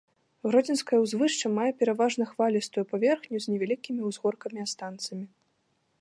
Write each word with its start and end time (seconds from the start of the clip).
Гродзенскае 0.49 0.99
ўзвышша 1.01 1.51
мае 1.57 1.67
пераважна 1.83 2.23
хвалістую 2.31 2.85
паверхню 2.95 3.35
з 3.45 3.53
невялікімі 3.53 4.01
ўзгоркамі-астанцамі. 4.11 5.25